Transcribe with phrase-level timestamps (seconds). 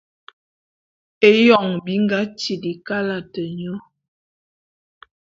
[1.29, 3.75] Éyoñ bi nga tili kalate nyô.